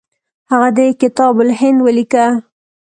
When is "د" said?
0.77-0.79